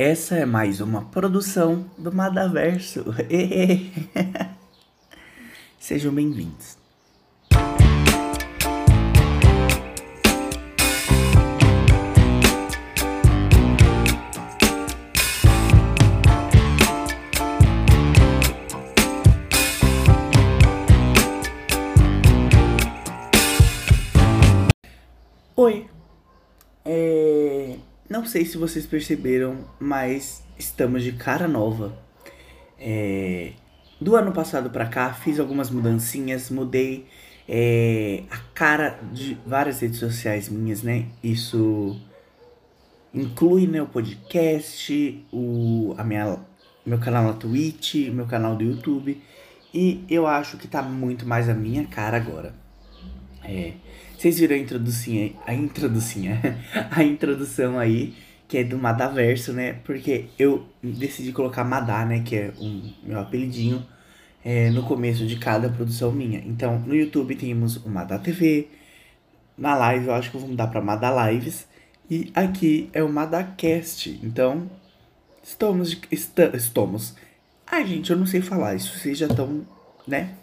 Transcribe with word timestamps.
Essa 0.00 0.36
é 0.36 0.46
mais 0.46 0.80
uma 0.80 1.06
produção 1.06 1.90
do 1.98 2.12
Madaverso. 2.12 3.04
Sejam 5.80 6.14
bem-vindos. 6.14 6.78
Oi. 25.56 25.90
É... 26.84 27.78
Não 28.08 28.24
sei 28.24 28.46
se 28.46 28.56
vocês 28.56 28.86
perceberam, 28.86 29.66
mas 29.78 30.42
estamos 30.58 31.02
de 31.02 31.12
cara 31.12 31.46
nova. 31.46 31.96
É... 32.78 33.52
Do 34.00 34.16
ano 34.16 34.32
passado 34.32 34.70
pra 34.70 34.86
cá, 34.86 35.12
fiz 35.12 35.38
algumas 35.38 35.70
mudancinhas, 35.70 36.50
mudei 36.50 37.06
é... 37.46 38.22
a 38.30 38.38
cara 38.54 38.98
de 39.12 39.36
várias 39.46 39.80
redes 39.80 39.98
sociais 39.98 40.48
minhas, 40.48 40.82
né? 40.82 41.06
Isso 41.22 42.00
inclui 43.12 43.66
né, 43.66 43.82
o 43.82 43.86
podcast, 43.86 45.26
o 45.30 45.94
a 45.98 46.04
minha, 46.04 46.38
meu 46.86 46.98
canal 46.98 47.24
na 47.24 47.34
Twitch, 47.34 48.08
meu 48.10 48.26
canal 48.26 48.56
do 48.56 48.64
YouTube. 48.64 49.22
E 49.74 50.02
eu 50.08 50.26
acho 50.26 50.56
que 50.56 50.66
tá 50.66 50.80
muito 50.82 51.26
mais 51.26 51.46
a 51.48 51.54
minha 51.54 51.86
cara 51.86 52.16
agora. 52.16 52.54
É, 53.44 53.74
vocês 54.18 54.40
viram 54.40 54.56
a 54.56 54.58
introdução, 54.58 55.30
a 55.46 55.54
introdução, 55.54 56.22
a 56.90 57.04
introdução 57.04 57.78
aí, 57.78 58.16
que 58.48 58.58
é 58.58 58.64
do 58.64 58.76
Madaverso, 58.76 59.52
né? 59.52 59.74
Porque 59.84 60.24
eu 60.36 60.66
decidi 60.82 61.30
colocar 61.30 61.62
Madá, 61.62 62.04
né? 62.04 62.24
Que 62.24 62.34
é 62.34 62.52
um 62.58 62.92
meu 63.04 63.20
apelidinho, 63.20 63.86
é, 64.44 64.70
no 64.70 64.82
começo 64.82 65.24
de 65.24 65.36
cada 65.36 65.68
produção 65.68 66.10
minha. 66.10 66.40
Então, 66.40 66.80
no 66.80 66.96
YouTube 66.96 67.36
temos 67.36 67.76
o 67.76 67.88
Madá 67.88 68.18
TV, 68.18 68.66
na 69.56 69.76
live 69.76 70.08
eu 70.08 70.14
acho 70.14 70.32
que 70.32 70.36
eu 70.36 70.40
vou 70.40 70.50
mudar 70.50 70.66
pra 70.66 70.80
Madá 70.80 71.30
Lives, 71.30 71.68
e 72.10 72.32
aqui 72.34 72.90
é 72.92 73.04
o 73.04 73.08
Madacast. 73.08 74.18
Então, 74.24 74.68
estamos, 75.44 75.96
est 76.10 76.36
estamos. 76.54 77.14
Ai, 77.64 77.86
gente, 77.86 78.10
eu 78.10 78.16
não 78.16 78.26
sei 78.26 78.40
falar, 78.40 78.74
isso 78.74 78.98
vocês 78.98 79.16
já 79.16 79.28
estão, 79.28 79.64
né? 80.08 80.34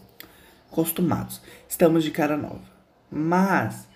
Acostumados. 0.72 1.42
Estamos 1.68 2.06
de 2.06 2.12
cara 2.12 2.38
nova. 2.38 2.75
Mas 3.16 3.88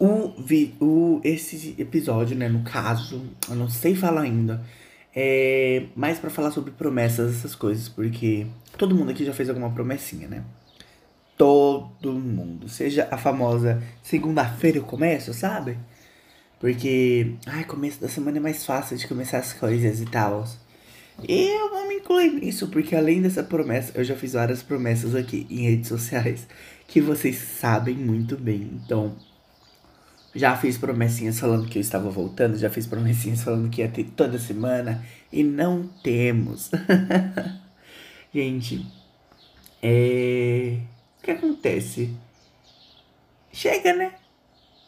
o, 0.00 0.32
vi, 0.36 0.74
o 0.80 1.20
esse 1.22 1.76
episódio, 1.78 2.36
né, 2.36 2.48
no 2.48 2.64
caso, 2.64 3.24
eu 3.48 3.54
não 3.54 3.68
sei 3.68 3.94
falar 3.94 4.22
ainda, 4.22 4.60
é 5.14 5.84
mais 5.94 6.18
para 6.18 6.28
falar 6.28 6.50
sobre 6.50 6.72
promessas, 6.72 7.36
essas 7.36 7.54
coisas, 7.54 7.88
porque 7.88 8.48
todo 8.76 8.96
mundo 8.96 9.12
aqui 9.12 9.24
já 9.24 9.32
fez 9.32 9.48
alguma 9.48 9.70
promessinha, 9.70 10.26
né? 10.26 10.42
Todo 11.38 12.12
mundo, 12.12 12.68
seja 12.68 13.06
a 13.12 13.16
famosa 13.16 13.80
segunda-feira 14.02 14.78
eu 14.78 14.82
começo, 14.82 15.32
sabe? 15.32 15.78
Porque, 16.58 17.34
ai, 17.46 17.62
começo 17.64 18.00
da 18.00 18.08
semana 18.08 18.38
é 18.38 18.40
mais 18.40 18.66
fácil 18.66 18.96
de 18.96 19.06
começar 19.06 19.38
as 19.38 19.52
coisas 19.52 20.00
e 20.00 20.06
tal. 20.06 20.44
Eu 21.28 21.70
vou 21.70 21.86
me 21.86 21.96
incluir 21.96 22.32
nisso, 22.32 22.66
porque 22.68 22.96
além 22.96 23.22
dessa 23.22 23.42
promessa, 23.44 23.92
eu 23.94 24.02
já 24.02 24.16
fiz 24.16 24.32
várias 24.32 24.64
promessas 24.64 25.14
aqui 25.14 25.46
em 25.48 25.62
redes 25.62 25.88
sociais 25.88 26.48
que 26.92 27.00
vocês 27.00 27.36
sabem 27.38 27.94
muito 27.94 28.36
bem. 28.36 28.70
Então, 28.84 29.16
já 30.34 30.54
fiz 30.54 30.76
promessinhas 30.76 31.40
falando 31.40 31.66
que 31.66 31.78
eu 31.78 31.80
estava 31.80 32.10
voltando, 32.10 32.58
já 32.58 32.68
fiz 32.68 32.86
promessinhas 32.86 33.42
falando 33.42 33.70
que 33.70 33.80
ia 33.80 33.88
ter 33.88 34.04
toda 34.14 34.38
semana 34.38 35.02
e 35.32 35.42
não 35.42 35.88
temos. 36.02 36.70
Gente, 38.32 38.86
é... 39.82 40.80
o 41.18 41.22
que 41.24 41.30
acontece? 41.30 42.14
Chega, 43.50 43.94
né? 43.94 44.12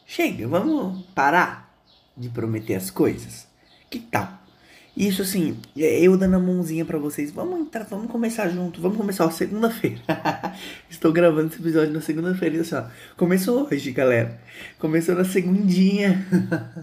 Chega, 0.05 0.47
vamos 0.47 1.07
parar 1.15 1.75
de 2.15 2.29
prometer 2.29 2.75
as 2.75 2.91
coisas. 2.91 3.49
Que 3.89 3.99
tal? 3.99 4.44
Isso 4.97 5.23
assim, 5.23 5.57
é 5.77 6.01
eu 6.01 6.17
dando 6.17 6.37
a 6.37 6.39
mãozinha 6.39 6.85
para 6.85 6.99
vocês. 6.99 7.33
Vamos 7.33 7.61
entrar, 7.61 7.83
vamos 7.85 8.11
começar 8.11 8.49
junto. 8.49 8.81
Vamos 8.81 8.97
começar 8.97 9.29
segunda-feira. 9.33 10.01
Estou 10.89 11.13
gravando 11.13 11.49
esse 11.49 11.61
episódio 11.61 11.93
na 11.93 12.01
segunda-feira. 12.01 12.61
Assim, 12.61 12.77
ó. 12.77 12.85
Começou 13.17 13.67
hoje, 13.67 13.91
galera. 13.91 14.41
Começou 14.79 15.17
na 15.17 15.25
segundinha. 15.25 16.25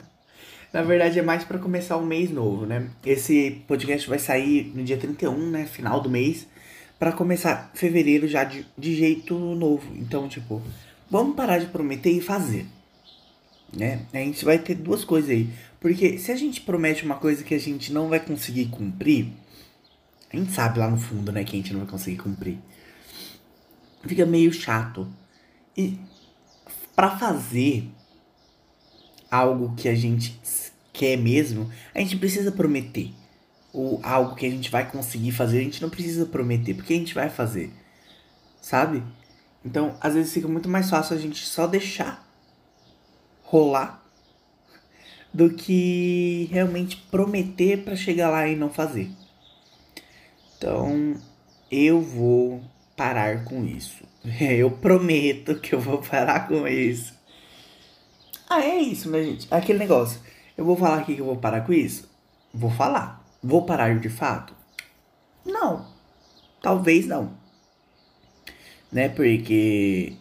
na 0.73 0.81
verdade, 0.83 1.19
é 1.19 1.21
mais 1.21 1.45
para 1.45 1.57
começar 1.57 1.95
o 1.95 2.05
mês 2.05 2.29
novo, 2.29 2.65
né? 2.65 2.89
Esse 3.05 3.61
podcast 3.65 4.09
vai 4.09 4.19
sair 4.19 4.73
no 4.75 4.83
dia 4.83 4.97
31, 4.97 5.49
né? 5.49 5.65
Final 5.65 6.01
do 6.01 6.09
mês. 6.09 6.45
para 6.99 7.13
começar 7.13 7.71
fevereiro 7.73 8.27
já 8.27 8.43
de, 8.43 8.65
de 8.77 8.93
jeito 8.93 9.33
novo. 9.55 9.87
Então, 9.95 10.27
tipo, 10.27 10.61
vamos 11.09 11.33
parar 11.33 11.59
de 11.59 11.67
prometer 11.67 12.11
e 12.11 12.19
fazer. 12.19 12.65
Né? 13.75 14.05
A 14.13 14.17
gente 14.17 14.43
vai 14.43 14.59
ter 14.59 14.75
duas 14.75 15.03
coisas 15.05 15.29
aí. 15.29 15.49
Porque 15.79 16.17
se 16.17 16.31
a 16.31 16.35
gente 16.35 16.61
promete 16.61 17.03
uma 17.03 17.15
coisa 17.15 17.43
que 17.43 17.55
a 17.55 17.59
gente 17.59 17.91
não 17.91 18.09
vai 18.09 18.19
conseguir 18.19 18.67
cumprir, 18.67 19.31
a 20.31 20.37
gente 20.37 20.51
sabe 20.51 20.79
lá 20.79 20.89
no 20.89 20.97
fundo, 20.97 21.31
né, 21.31 21.43
que 21.43 21.55
a 21.55 21.59
gente 21.59 21.73
não 21.73 21.81
vai 21.81 21.89
conseguir 21.89 22.17
cumprir. 22.17 22.59
Fica 24.03 24.25
meio 24.25 24.53
chato. 24.53 25.07
E 25.75 25.97
para 26.95 27.17
fazer 27.17 27.89
algo 29.29 29.75
que 29.75 29.87
a 29.89 29.95
gente 29.95 30.39
quer 30.93 31.17
mesmo, 31.17 31.69
a 31.95 31.99
gente 31.99 32.17
precisa 32.17 32.51
prometer. 32.51 33.11
Ou 33.73 33.99
algo 34.03 34.35
que 34.35 34.45
a 34.45 34.49
gente 34.49 34.69
vai 34.69 34.89
conseguir 34.89 35.31
fazer, 35.31 35.59
a 35.59 35.63
gente 35.63 35.81
não 35.81 35.89
precisa 35.89 36.25
prometer, 36.25 36.73
porque 36.73 36.93
a 36.93 36.97
gente 36.97 37.15
vai 37.15 37.29
fazer. 37.29 37.71
Sabe? 38.61 39.03
Então, 39.65 39.97
às 40.01 40.13
vezes 40.13 40.33
fica 40.33 40.47
muito 40.47 40.69
mais 40.69 40.89
fácil 40.89 41.15
a 41.15 41.19
gente 41.19 41.45
só 41.45 41.65
deixar 41.65 42.30
rolar 43.51 44.01
do 45.33 45.49
que 45.49 46.47
realmente 46.51 46.95
prometer 47.11 47.83
para 47.83 47.97
chegar 47.97 48.29
lá 48.29 48.47
e 48.47 48.55
não 48.55 48.69
fazer. 48.69 49.11
Então, 50.57 51.15
eu 51.69 51.99
vou 51.99 52.61
parar 52.95 53.43
com 53.43 53.65
isso. 53.65 54.03
Eu 54.39 54.71
prometo 54.71 55.59
que 55.59 55.73
eu 55.73 55.79
vou 55.79 55.97
parar 55.97 56.47
com 56.47 56.67
isso. 56.67 57.13
Ah, 58.47 58.61
é 58.61 58.77
isso, 58.77 59.09
minha 59.09 59.23
gente. 59.23 59.47
Aquele 59.49 59.79
negócio. 59.79 60.21
Eu 60.55 60.63
vou 60.63 60.77
falar 60.77 60.99
aqui 60.99 61.15
que 61.15 61.21
eu 61.21 61.25
vou 61.25 61.37
parar 61.37 61.61
com 61.61 61.73
isso? 61.73 62.07
Vou 62.53 62.69
falar. 62.69 63.25
Vou 63.41 63.65
parar 63.65 63.99
de 63.99 64.09
fato? 64.09 64.53
Não. 65.43 65.87
Talvez 66.61 67.07
não. 67.07 67.33
Né? 68.91 69.09
Porque. 69.09 70.13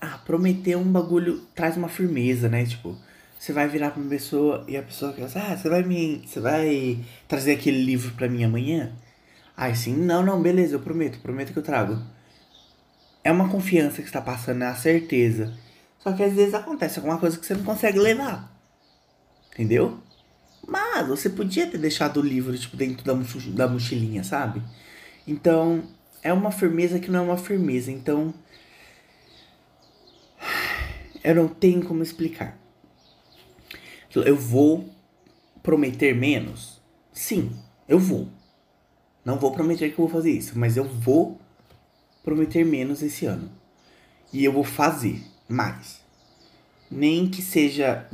Ah, 0.00 0.18
prometer 0.24 0.76
um 0.76 0.90
bagulho 0.90 1.40
traz 1.54 1.76
uma 1.76 1.88
firmeza, 1.88 2.48
né? 2.48 2.64
Tipo, 2.64 2.96
você 3.38 3.52
vai 3.52 3.68
virar 3.68 3.90
pra 3.90 4.00
uma 4.00 4.08
pessoa 4.10 4.64
e 4.68 4.76
a 4.76 4.82
pessoa 4.82 5.12
quer 5.12 5.24
ah, 5.36 5.56
você 5.56 5.68
vai 5.68 5.82
me. 5.82 6.22
Você 6.26 6.40
vai 6.40 6.98
trazer 7.28 7.52
aquele 7.52 7.82
livro 7.82 8.14
pra 8.14 8.28
mim 8.28 8.44
amanhã? 8.44 8.92
Ai, 9.56 9.74
sim, 9.74 9.94
não, 9.94 10.22
não, 10.22 10.40
beleza, 10.40 10.74
eu 10.74 10.80
prometo, 10.80 11.18
prometo 11.20 11.52
que 11.52 11.58
eu 11.58 11.62
trago. 11.62 11.98
É 13.22 13.30
uma 13.30 13.48
confiança 13.48 14.00
que 14.00 14.08
está 14.08 14.20
passando, 14.20 14.62
é 14.64 14.66
a 14.66 14.74
certeza. 14.74 15.54
Só 15.98 16.12
que 16.12 16.22
às 16.22 16.32
vezes 16.32 16.54
acontece 16.54 16.98
alguma 16.98 17.18
coisa 17.18 17.38
que 17.38 17.44
você 17.44 17.54
não 17.54 17.64
consegue 17.64 17.98
levar. 17.98 18.50
Entendeu? 19.52 19.98
Mas 20.66 21.06
você 21.08 21.28
podia 21.28 21.66
ter 21.66 21.78
deixado 21.78 22.20
o 22.20 22.22
livro, 22.22 22.56
tipo, 22.56 22.76
dentro 22.76 23.04
da, 23.04 23.12
da 23.54 23.68
mochilinha, 23.68 24.24
sabe? 24.24 24.62
Então, 25.26 25.82
é 26.22 26.32
uma 26.32 26.50
firmeza 26.50 26.98
que 26.98 27.10
não 27.10 27.20
é 27.20 27.22
uma 27.22 27.36
firmeza. 27.36 27.90
Então, 27.90 28.32
eu 31.22 31.34
não 31.34 31.48
tenho 31.48 31.84
como 31.84 32.02
explicar. 32.02 32.58
Eu 34.14 34.36
vou 34.36 34.88
prometer 35.62 36.14
menos? 36.14 36.80
Sim, 37.12 37.52
eu 37.88 37.98
vou. 37.98 38.28
Não 39.24 39.38
vou 39.38 39.52
prometer 39.52 39.88
que 39.88 40.00
eu 40.00 40.06
vou 40.06 40.08
fazer 40.08 40.32
isso, 40.32 40.58
mas 40.58 40.76
eu 40.76 40.84
vou 40.84 41.38
prometer 42.24 42.64
menos 42.64 43.02
esse 43.02 43.26
ano. 43.26 43.50
E 44.32 44.44
eu 44.44 44.52
vou 44.52 44.64
fazer 44.64 45.22
mais. 45.48 46.00
Nem 46.90 47.28
que 47.28 47.42
seja 47.42 48.08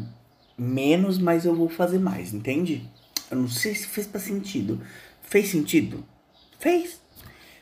menos, 0.58 1.18
mas 1.18 1.44
eu 1.44 1.54
vou 1.54 1.68
fazer 1.68 1.98
mais, 1.98 2.34
entende? 2.34 2.88
Eu 3.30 3.38
não 3.38 3.48
sei 3.48 3.74
se 3.74 3.86
fez 3.86 4.06
para 4.06 4.20
sentido. 4.20 4.80
Fez 5.22 5.48
sentido? 5.48 6.04
Fez. 6.58 7.00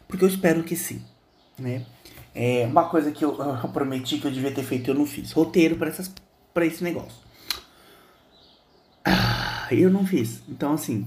Porque 0.06 0.24
eu 0.24 0.28
espero 0.28 0.62
que 0.62 0.76
sim, 0.76 1.02
né? 1.58 1.84
É 2.34 2.66
uma 2.66 2.88
coisa 2.88 3.12
que 3.12 3.24
eu, 3.24 3.36
eu 3.38 3.68
prometi 3.68 4.18
que 4.18 4.26
eu 4.26 4.30
devia 4.30 4.52
ter 4.52 4.64
feito 4.64 4.90
eu 4.90 4.94
não 4.94 5.06
fiz. 5.06 5.32
Roteiro 5.32 5.76
para 5.76 5.88
essas 5.88 6.12
para 6.52 6.66
esse 6.66 6.82
negócio. 6.82 7.22
Ah, 9.04 9.66
eu 9.70 9.90
não 9.90 10.06
fiz. 10.06 10.42
Então, 10.48 10.72
assim, 10.72 11.06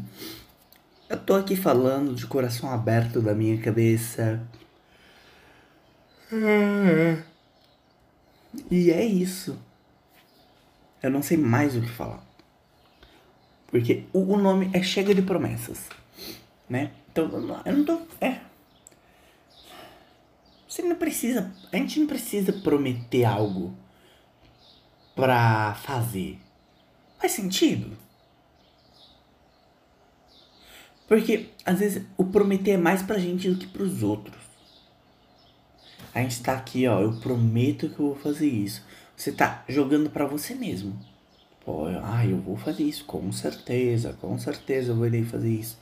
eu 1.09 1.17
tô 1.17 1.33
aqui 1.33 1.55
falando 1.55 2.13
de 2.13 2.27
coração 2.27 2.69
aberto 2.69 3.21
da 3.21 3.33
minha 3.33 3.57
cabeça. 3.57 4.45
E 8.69 8.91
é 8.91 9.03
isso. 9.03 9.57
Eu 11.01 11.09
não 11.09 11.21
sei 11.21 11.37
mais 11.37 11.75
o 11.75 11.81
que 11.81 11.89
falar. 11.89 12.23
Porque 13.67 14.03
o, 14.13 14.33
o 14.33 14.37
nome 14.37 14.69
é 14.73 14.81
Chega 14.83 15.13
de 15.15 15.21
Promessas, 15.21 15.87
né? 16.69 16.91
Então, 17.11 17.25
eu 17.65 17.73
não 17.73 17.85
tô... 17.85 18.01
É... 18.19 18.46
Você 20.77 20.83
não 20.83 20.95
precisa... 20.95 21.51
A 21.73 21.77
gente 21.77 21.99
não 21.99 22.05
precisa 22.05 22.53
prometer 22.53 23.25
algo 23.25 23.75
pra 25.15 25.73
fazer. 25.73 26.37
Faz 27.17 27.31
sentido? 27.31 27.97
Porque, 31.07 31.49
às 31.65 31.79
vezes, 31.79 32.05
o 32.15 32.25
prometer 32.25 32.73
é 32.73 32.77
mais 32.77 33.01
pra 33.01 33.17
gente 33.17 33.49
do 33.49 33.57
que 33.57 33.65
pros 33.65 34.03
outros. 34.03 34.37
A 36.13 36.21
gente 36.21 36.43
tá 36.43 36.53
aqui, 36.53 36.87
ó, 36.87 37.01
eu 37.01 37.19
prometo 37.21 37.89
que 37.89 37.99
eu 37.99 38.09
vou 38.09 38.15
fazer 38.15 38.47
isso. 38.47 38.85
Você 39.15 39.31
tá 39.31 39.65
jogando 39.67 40.11
para 40.11 40.27
você 40.27 40.53
mesmo. 40.53 40.95
Pô, 41.65 41.87
ah, 41.87 42.23
eu 42.23 42.39
vou 42.39 42.55
fazer 42.55 42.83
isso, 42.83 43.03
com 43.05 43.31
certeza, 43.31 44.13
com 44.21 44.37
certeza 44.37 44.91
eu 44.91 44.95
vou 44.95 45.07
ir 45.07 45.25
fazer 45.25 45.49
isso. 45.49 45.79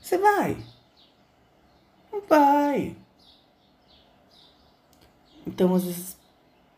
Você 0.00 0.18
vai. 0.18 0.56
Não 2.12 2.20
vai. 2.28 2.96
Então, 5.46 5.74
às 5.74 5.84
vezes, 5.84 6.16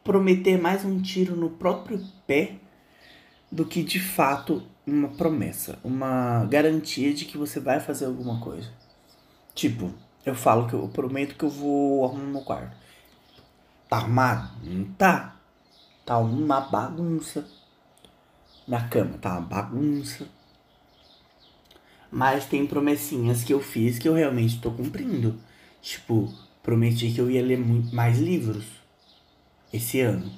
prometer 0.02 0.60
mais 0.60 0.84
um 0.84 1.00
tiro 1.00 1.36
no 1.36 1.50
próprio 1.50 2.00
pé 2.26 2.56
do 3.50 3.64
que 3.64 3.82
de 3.82 4.00
fato 4.00 4.62
uma 4.86 5.08
promessa, 5.08 5.78
uma 5.82 6.44
garantia 6.46 7.12
de 7.12 7.24
que 7.24 7.36
você 7.36 7.58
vai 7.58 7.80
fazer 7.80 8.06
alguma 8.06 8.40
coisa. 8.40 8.70
Tipo, 9.54 9.92
eu 10.24 10.34
falo 10.34 10.68
que 10.68 10.74
eu 10.74 10.88
prometo 10.88 11.34
que 11.36 11.44
eu 11.44 11.48
vou 11.48 12.04
arrumar 12.04 12.24
meu 12.24 12.42
quarto. 12.42 12.76
Tá 13.88 13.96
arrumado? 13.96 14.50
Não 14.64 14.84
tá. 14.92 15.36
Tá 16.04 16.18
uma 16.18 16.60
bagunça. 16.60 17.46
Minha 18.66 18.88
cama 18.88 19.18
tá 19.18 19.32
uma 19.32 19.40
bagunça. 19.40 20.26
Mas 22.10 22.46
tem 22.46 22.66
promessinhas 22.66 23.44
que 23.44 23.52
eu 23.52 23.60
fiz 23.60 23.98
que 23.98 24.08
eu 24.08 24.14
realmente 24.14 24.60
tô 24.60 24.70
cumprindo. 24.70 25.38
Tipo, 25.80 26.32
prometi 26.66 27.12
que 27.12 27.20
eu 27.20 27.30
ia 27.30 27.44
ler 27.44 27.60
mais 27.92 28.18
livros 28.18 28.64
esse 29.72 30.00
ano. 30.00 30.28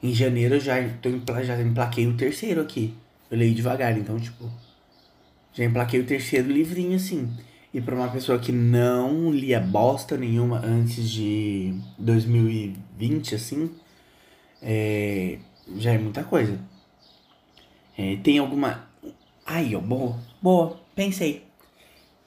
Em 0.00 0.14
janeiro 0.14 0.54
eu 0.54 0.60
já, 0.60 0.76
tô, 1.02 1.10
já 1.42 1.60
emplaquei 1.60 2.06
o 2.06 2.16
terceiro 2.16 2.60
aqui. 2.60 2.94
Eu 3.28 3.36
leio 3.36 3.52
devagar, 3.52 3.98
então, 3.98 4.20
tipo. 4.20 4.48
Já 5.52 5.64
emplaquei 5.64 5.98
o 5.98 6.06
terceiro 6.06 6.48
livrinho 6.48 6.94
assim. 6.94 7.28
E 7.74 7.80
para 7.80 7.96
uma 7.96 8.08
pessoa 8.08 8.38
que 8.38 8.52
não 8.52 9.32
lia 9.32 9.58
bosta 9.58 10.16
nenhuma 10.16 10.64
antes 10.64 11.10
de 11.10 11.74
2020, 11.98 13.34
assim, 13.34 13.68
é, 14.62 15.38
já 15.76 15.92
é 15.92 15.98
muita 15.98 16.22
coisa. 16.22 16.56
É, 17.96 18.16
tem 18.18 18.38
alguma. 18.38 18.88
Aí, 19.44 19.74
ó, 19.74 19.80
boa, 19.80 20.16
boa, 20.40 20.80
pensei. 20.94 21.44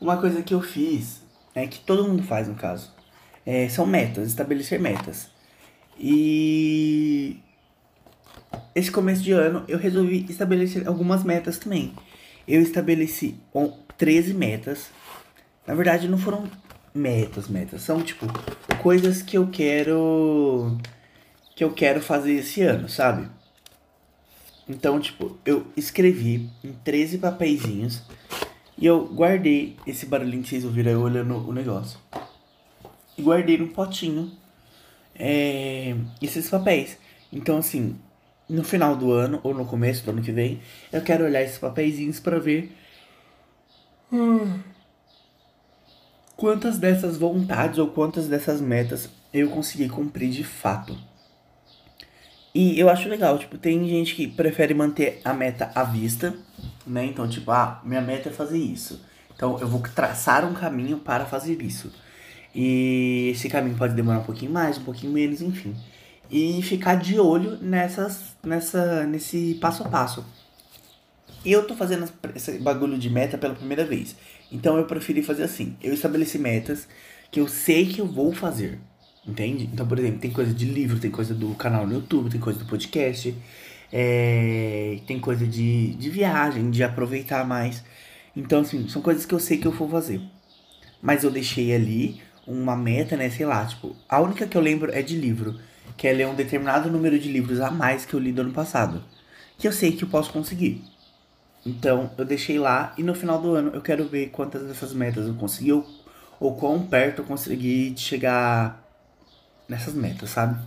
Uma 0.01 0.17
coisa 0.17 0.43
que 0.43 0.53
eu 0.53 0.61
fiz, 0.61 1.23
é 1.55 1.65
que 1.65 1.79
todo 1.79 2.07
mundo 2.07 2.23
faz 2.23 2.47
no 2.47 2.55
caso, 2.55 2.91
é, 3.45 3.67
são 3.69 3.85
metas, 3.85 4.27
estabelecer 4.27 4.79
metas. 4.79 5.29
E 5.99 7.37
esse 8.73 8.91
começo 8.91 9.21
de 9.21 9.31
ano 9.31 9.63
eu 9.67 9.77
resolvi 9.77 10.25
estabelecer 10.29 10.87
algumas 10.87 11.23
metas 11.23 11.57
também. 11.57 11.93
Eu 12.47 12.61
estabeleci 12.61 13.35
13 13.97 14.33
metas. 14.33 14.89
Na 15.65 15.75
verdade, 15.75 16.07
não 16.07 16.17
foram 16.17 16.49
metas, 16.93 17.47
metas. 17.47 17.81
São, 17.81 18.01
tipo, 18.01 18.25
coisas 18.81 19.21
que 19.21 19.37
eu 19.37 19.47
quero. 19.47 20.77
que 21.55 21.63
eu 21.63 21.71
quero 21.71 22.01
fazer 22.01 22.33
esse 22.33 22.61
ano, 22.61 22.89
sabe? 22.89 23.27
Então, 24.67 24.99
tipo, 24.99 25.37
eu 25.45 25.67
escrevi 25.75 26.49
em 26.63 26.71
13 26.71 27.17
papeizinhos 27.17 28.01
e 28.77 28.85
eu 28.85 29.05
guardei 29.05 29.75
esse 29.85 30.05
barulhinho 30.05 30.43
que 30.43 30.49
vocês 30.49 30.65
ouviram 30.65 30.91
eu 30.91 31.01
olhando 31.01 31.47
o 31.47 31.53
negócio. 31.53 31.99
Guardei 33.21 33.57
num 33.57 33.67
potinho 33.67 34.31
é, 35.15 35.95
esses 36.21 36.49
papéis. 36.49 36.97
Então, 37.31 37.57
assim, 37.57 37.95
no 38.49 38.63
final 38.63 38.95
do 38.95 39.11
ano 39.11 39.39
ou 39.43 39.53
no 39.53 39.65
começo 39.65 40.03
do 40.03 40.11
ano 40.11 40.21
que 40.21 40.31
vem, 40.31 40.59
eu 40.91 41.01
quero 41.01 41.23
olhar 41.23 41.41
esses 41.41 41.57
papeizinhos 41.57 42.19
para 42.19 42.39
ver 42.39 42.75
hum, 44.11 44.59
quantas 46.35 46.77
dessas 46.77 47.17
vontades 47.17 47.77
ou 47.77 47.87
quantas 47.87 48.27
dessas 48.27 48.59
metas 48.59 49.09
eu 49.33 49.49
consegui 49.49 49.87
cumprir 49.87 50.29
de 50.29 50.43
fato. 50.43 50.97
E 52.53 52.77
eu 52.77 52.89
acho 52.89 53.07
legal, 53.07 53.39
tipo, 53.39 53.57
tem 53.57 53.87
gente 53.87 54.13
que 54.13 54.27
prefere 54.27 54.73
manter 54.73 55.21
a 55.23 55.33
meta 55.33 55.71
à 55.73 55.83
vista, 55.83 56.35
né? 56.85 57.05
Então, 57.05 57.27
tipo, 57.29 57.49
ah, 57.49 57.79
minha 57.85 58.01
meta 58.01 58.27
é 58.27 58.31
fazer 58.31 58.57
isso. 58.57 59.05
Então, 59.33 59.57
eu 59.59 59.67
vou 59.67 59.81
traçar 59.81 60.43
um 60.43 60.53
caminho 60.53 60.97
para 60.97 61.25
fazer 61.25 61.61
isso. 61.61 61.93
E 62.53 63.29
esse 63.33 63.49
caminho 63.49 63.77
pode 63.77 63.93
demorar 63.93 64.19
um 64.19 64.23
pouquinho 64.23 64.51
mais, 64.51 64.77
um 64.77 64.83
pouquinho 64.83 65.13
menos, 65.13 65.41
enfim 65.41 65.75
e 66.31 66.61
ficar 66.61 66.95
de 66.95 67.19
olho 67.19 67.57
nessas, 67.61 68.37
nessa, 68.41 69.05
nesse 69.05 69.57
passo 69.59 69.83
a 69.83 69.89
passo. 69.89 70.25
E 71.43 71.51
eu 71.51 71.67
tô 71.67 71.75
fazendo 71.75 72.09
esse 72.33 72.57
bagulho 72.59 72.97
de 72.97 73.09
meta 73.09 73.37
pela 73.37 73.53
primeira 73.53 73.83
vez. 73.83 74.15
Então 74.49 74.77
eu 74.77 74.85
preferi 74.85 75.21
fazer 75.21 75.43
assim. 75.43 75.75
Eu 75.83 75.93
estabeleci 75.93 76.39
metas 76.39 76.87
que 77.29 77.39
eu 77.39 77.47
sei 77.47 77.85
que 77.85 77.99
eu 77.99 78.05
vou 78.05 78.31
fazer. 78.31 78.79
Entende? 79.27 79.69
Então, 79.71 79.85
por 79.85 79.99
exemplo, 79.99 80.19
tem 80.19 80.31
coisa 80.31 80.53
de 80.53 80.65
livro, 80.65 80.99
tem 80.99 81.11
coisa 81.11 81.33
do 81.33 81.53
canal 81.55 81.85
no 81.85 81.93
YouTube, 81.93 82.29
tem 82.29 82.39
coisa 82.39 82.57
do 82.57 82.65
podcast, 82.65 83.35
é, 83.91 84.99
tem 85.05 85.19
coisa 85.19 85.45
de, 85.45 85.93
de 85.95 86.09
viagem, 86.09 86.71
de 86.71 86.83
aproveitar 86.83 87.45
mais. 87.45 87.83
Então, 88.35 88.61
assim, 88.61 88.87
são 88.87 89.01
coisas 89.01 89.25
que 89.25 89.33
eu 89.33 89.39
sei 89.39 89.57
que 89.57 89.67
eu 89.67 89.71
vou 89.71 89.89
fazer. 89.89 90.21
Mas 91.01 91.23
eu 91.23 91.29
deixei 91.29 91.73
ali 91.73 92.21
uma 92.51 92.75
meta, 92.75 93.15
né? 93.15 93.29
Sei 93.29 93.45
lá, 93.45 93.65
tipo, 93.65 93.95
a 94.07 94.19
única 94.19 94.45
que 94.47 94.57
eu 94.57 94.61
lembro 94.61 94.91
é 94.91 95.01
de 95.01 95.15
livro 95.15 95.59
que 95.97 96.07
é 96.07 96.13
ler 96.13 96.27
um 96.27 96.35
determinado 96.35 96.89
número 96.89 97.19
de 97.19 97.31
livros 97.31 97.59
a 97.59 97.69
mais 97.69 98.05
que 98.05 98.13
eu 98.13 98.19
li 98.19 98.31
do 98.31 98.41
ano 98.41 98.51
passado. 98.51 99.03
Que 99.57 99.67
eu 99.67 99.71
sei 99.71 99.91
que 99.91 100.03
eu 100.03 100.09
posso 100.09 100.31
conseguir. 100.31 100.83
Então, 101.65 102.09
eu 102.17 102.25
deixei 102.25 102.57
lá 102.57 102.93
e 102.97 103.03
no 103.03 103.13
final 103.13 103.39
do 103.39 103.53
ano 103.53 103.71
eu 103.73 103.81
quero 103.81 104.07
ver 104.07 104.29
quantas 104.29 104.63
dessas 104.63 104.93
metas 104.93 105.27
eu 105.27 105.35
consegui 105.35 105.71
ou, 105.71 105.85
ou 106.39 106.55
quão 106.55 106.87
perto 106.87 107.21
eu 107.21 107.25
consegui 107.25 107.91
de 107.91 108.01
chegar 108.01 108.83
nessas 109.69 109.93
metas, 109.93 110.31
sabe? 110.31 110.59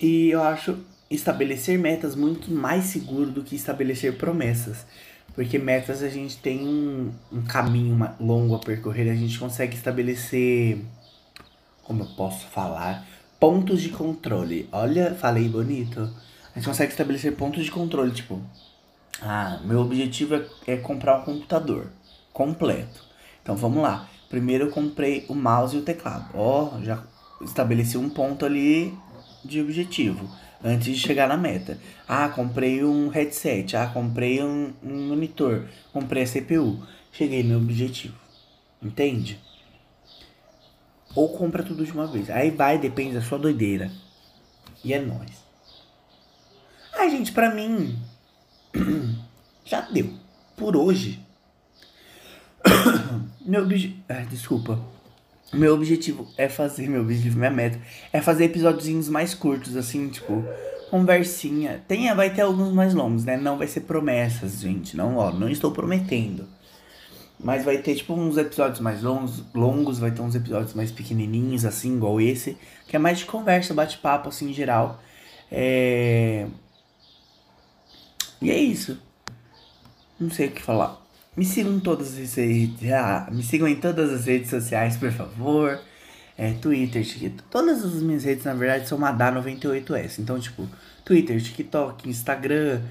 E 0.00 0.30
eu 0.30 0.42
acho 0.42 0.78
estabelecer 1.08 1.78
metas 1.78 2.16
muito 2.16 2.50
mais 2.50 2.86
seguro 2.86 3.30
do 3.30 3.44
que 3.44 3.54
estabelecer 3.54 4.16
promessas. 4.16 4.84
Porque 5.34 5.58
metas 5.58 6.02
a 6.02 6.08
gente 6.08 6.36
tem 6.36 6.66
um, 6.66 7.10
um 7.32 7.42
caminho 7.42 8.08
longo 8.20 8.54
a 8.54 8.58
percorrer, 8.58 9.10
a 9.10 9.14
gente 9.14 9.38
consegue 9.38 9.76
estabelecer. 9.76 10.78
Como 11.82 12.02
eu 12.02 12.08
posso 12.16 12.46
falar? 12.46 13.06
pontos 13.42 13.82
de 13.82 13.88
controle. 13.88 14.68
Olha, 14.70 15.16
falei 15.16 15.48
bonito. 15.48 16.08
A 16.54 16.58
gente 16.58 16.68
consegue 16.68 16.92
estabelecer 16.92 17.34
pontos 17.34 17.64
de 17.64 17.72
controle, 17.72 18.12
tipo, 18.12 18.40
ah, 19.20 19.58
meu 19.64 19.80
objetivo 19.80 20.36
é, 20.36 20.46
é 20.64 20.76
comprar 20.76 21.18
um 21.18 21.22
computador 21.22 21.88
completo. 22.32 23.02
Então 23.42 23.56
vamos 23.56 23.82
lá. 23.82 24.08
Primeiro 24.30 24.66
eu 24.66 24.70
comprei 24.70 25.26
o 25.28 25.34
mouse 25.34 25.74
e 25.74 25.80
o 25.80 25.82
teclado. 25.82 26.30
Ó, 26.34 26.76
oh, 26.76 26.84
já 26.84 27.02
estabeleci 27.40 27.98
um 27.98 28.08
ponto 28.08 28.46
ali 28.46 28.96
de 29.44 29.60
objetivo 29.60 30.30
antes 30.64 30.86
de 30.86 31.00
chegar 31.00 31.28
na 31.28 31.36
meta. 31.36 31.78
Ah, 32.06 32.28
comprei 32.28 32.84
um 32.84 33.08
headset. 33.08 33.76
Ah, 33.76 33.86
comprei 33.86 34.42
um, 34.42 34.72
um 34.82 35.08
monitor. 35.08 35.66
Comprei 35.92 36.22
a 36.22 36.26
CPU. 36.26 36.86
Cheguei 37.12 37.42
no 37.42 37.58
objetivo. 37.58 38.14
Entende? 38.82 39.38
ou 41.14 41.28
compra 41.28 41.62
tudo 41.62 41.84
de 41.84 41.92
uma 41.92 42.06
vez. 42.06 42.30
Aí 42.30 42.50
vai, 42.50 42.78
depende 42.78 43.14
da 43.14 43.22
sua 43.22 43.38
doideira. 43.38 43.90
E 44.84 44.92
é 44.92 45.00
nóis. 45.00 45.42
Ai, 46.94 47.10
gente, 47.10 47.32
pra 47.32 47.54
mim. 47.54 47.98
já 49.64 49.82
deu. 49.82 50.12
Por 50.56 50.76
hoje. 50.76 51.20
meu 53.44 53.62
objetivo. 53.62 54.02
Ah, 54.08 54.24
desculpa. 54.24 54.80
Meu 55.52 55.74
objetivo 55.74 56.26
é 56.36 56.48
fazer. 56.48 56.88
Meu 56.88 57.02
objetivo, 57.02 57.38
minha 57.38 57.50
meta. 57.50 57.78
É 58.12 58.20
fazer 58.20 58.44
episódios 58.44 59.08
mais 59.08 59.34
curtos, 59.34 59.76
assim, 59.76 60.08
tipo. 60.08 60.44
Conversinha. 60.90 61.82
Tenha, 61.88 62.14
vai 62.14 62.32
ter 62.32 62.42
alguns 62.42 62.72
mais 62.72 62.94
longos, 62.94 63.24
né? 63.24 63.36
Não 63.36 63.56
vai 63.56 63.66
ser 63.66 63.80
promessas, 63.80 64.60
gente. 64.60 64.96
Não, 64.96 65.16
ó, 65.16 65.30
não 65.30 65.48
estou 65.48 65.70
prometendo. 65.70 66.46
Mas 67.40 67.64
vai 67.64 67.78
ter, 67.78 67.94
tipo, 67.96 68.14
uns 68.14 68.36
episódios 68.36 68.78
mais 68.80 69.02
longos, 69.02 69.42
longos, 69.54 69.98
vai 69.98 70.10
ter 70.10 70.22
uns 70.22 70.34
episódios 70.34 70.74
mais 70.74 70.92
pequenininhos, 70.92 71.64
assim, 71.64 71.96
igual 71.96 72.20
esse. 72.20 72.56
Que 72.86 72.96
é 72.96 72.98
mais 72.98 73.18
de 73.18 73.24
conversa, 73.24 73.74
bate-papo, 73.74 74.28
assim, 74.28 74.50
em 74.50 74.52
geral. 74.52 75.00
É... 75.50 76.46
E 78.40 78.50
é 78.50 78.58
isso. 78.58 78.98
Não 80.20 80.30
sei 80.30 80.48
o 80.48 80.52
que 80.52 80.62
falar. 80.62 81.01
Me 81.36 81.44
sigam 81.44 81.74
em 81.74 81.80
todas 81.80 82.18
as 82.18 82.34
redes, 82.34 82.92
ah, 82.92 83.28
me 83.32 83.42
sigam 83.42 83.66
em 83.66 83.76
todas 83.76 84.10
as 84.12 84.26
redes 84.26 84.50
sociais, 84.50 84.96
por 84.96 85.10
favor. 85.10 85.80
É, 86.36 86.52
Twitter, 86.54 87.04
TikTok. 87.04 87.48
Todas 87.50 87.84
as 87.84 88.02
minhas 88.02 88.24
redes, 88.24 88.44
na 88.44 88.54
verdade, 88.54 88.88
são 88.88 88.98
Madá98S. 88.98 90.18
Então, 90.18 90.38
tipo, 90.38 90.66
Twitter, 91.04 91.40
TikTok, 91.40 92.08
Instagram, 92.08 92.82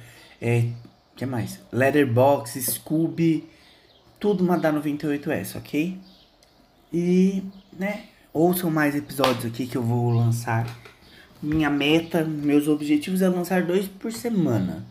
é, 0.41 0.69
que 1.15 1.25
mais? 1.25 1.59
Letterbox, 1.71 2.53
Scooby, 2.53 3.47
tudo 4.19 4.43
Madá 4.43 4.71
98S, 4.73 5.55
ok? 5.57 5.99
E, 6.93 7.43
né, 7.77 8.05
ouçam 8.33 8.71
mais 8.71 8.95
episódios 8.95 9.45
aqui 9.45 9.67
que 9.67 9.77
eu 9.77 9.83
vou 9.83 10.11
lançar. 10.11 10.67
Minha 11.41 11.69
meta, 11.69 12.23
meus 12.23 12.67
objetivos 12.67 13.21
é 13.21 13.29
lançar 13.29 13.63
dois 13.63 13.87
por 13.87 14.11
semana. 14.11 14.85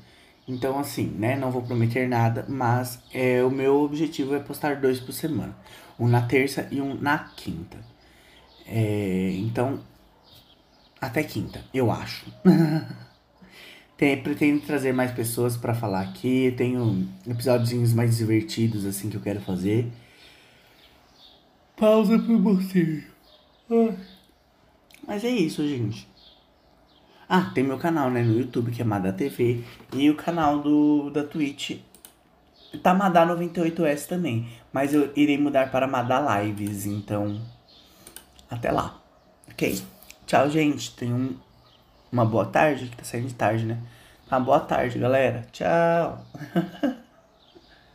Então, 0.50 0.80
assim, 0.80 1.06
né, 1.06 1.36
não 1.36 1.52
vou 1.52 1.62
prometer 1.62 2.08
nada, 2.08 2.44
mas 2.48 3.00
é, 3.14 3.42
o 3.44 3.50
meu 3.50 3.82
objetivo 3.82 4.34
é 4.34 4.40
postar 4.40 4.80
dois 4.80 4.98
por 4.98 5.12
semana. 5.12 5.56
Um 5.96 6.08
na 6.08 6.22
terça 6.22 6.66
e 6.72 6.80
um 6.80 6.94
na 7.00 7.18
quinta. 7.36 7.78
É, 8.66 9.32
então, 9.36 9.78
até 11.00 11.22
quinta, 11.22 11.64
eu 11.72 11.90
acho. 11.92 12.26
Tem, 13.96 14.20
pretendo 14.20 14.60
trazer 14.62 14.92
mais 14.92 15.12
pessoas 15.12 15.56
para 15.56 15.72
falar 15.72 16.00
aqui. 16.00 16.52
Tenho 16.56 17.08
episódios 17.28 17.92
mais 17.92 18.16
divertidos 18.16 18.84
assim 18.84 19.08
que 19.08 19.16
eu 19.16 19.20
quero 19.20 19.40
fazer. 19.40 19.86
Pausa 21.76 22.18
pra 22.18 22.36
você. 22.38 23.04
Mas 25.06 25.22
é 25.22 25.28
isso, 25.28 25.66
gente. 25.68 26.08
Ah, 27.32 27.48
tem 27.54 27.62
meu 27.62 27.78
canal, 27.78 28.10
né, 28.10 28.24
no 28.24 28.36
YouTube, 28.36 28.72
que 28.72 28.82
é 28.82 28.84
Mada 28.84 29.12
TV. 29.12 29.62
E 29.92 30.10
o 30.10 30.16
canal 30.16 30.58
do, 30.58 31.10
da 31.10 31.22
Twitch 31.22 31.78
tá 32.82 32.92
Madá 32.92 33.24
98S 33.24 34.08
também. 34.08 34.48
Mas 34.72 34.92
eu 34.92 35.12
irei 35.14 35.38
mudar 35.38 35.70
para 35.70 35.86
Madá 35.86 36.42
Lives, 36.42 36.86
então. 36.86 37.40
Até 38.50 38.72
lá. 38.72 39.00
Ok? 39.48 39.80
Tchau, 40.26 40.50
gente. 40.50 40.90
Tenham 40.96 41.36
uma 42.10 42.24
boa 42.24 42.46
tarde, 42.46 42.86
que 42.86 42.96
tá 42.96 43.04
saindo 43.04 43.28
de 43.28 43.34
tarde, 43.34 43.64
né? 43.64 43.78
Uma 44.28 44.40
boa 44.40 44.58
tarde, 44.58 44.98
galera. 44.98 45.46
Tchau. 45.52 46.26